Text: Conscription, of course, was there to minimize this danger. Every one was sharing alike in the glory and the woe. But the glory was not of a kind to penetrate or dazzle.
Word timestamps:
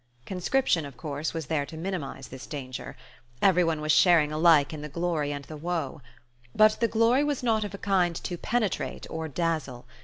Conscription, 0.25 0.83
of 0.83 0.97
course, 0.97 1.31
was 1.31 1.45
there 1.45 1.63
to 1.63 1.77
minimize 1.77 2.29
this 2.29 2.47
danger. 2.47 2.97
Every 3.39 3.63
one 3.63 3.81
was 3.81 3.91
sharing 3.91 4.31
alike 4.31 4.73
in 4.73 4.81
the 4.81 4.89
glory 4.89 5.31
and 5.31 5.45
the 5.45 5.57
woe. 5.57 6.01
But 6.55 6.79
the 6.79 6.87
glory 6.87 7.23
was 7.23 7.43
not 7.43 7.63
of 7.63 7.75
a 7.75 7.77
kind 7.77 8.15
to 8.15 8.35
penetrate 8.35 9.05
or 9.11 9.27
dazzle. 9.27 9.85